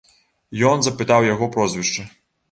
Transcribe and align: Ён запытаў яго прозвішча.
Ён 0.69 0.81
запытаў 0.87 1.27
яго 1.33 1.49
прозвішча. 1.57 2.07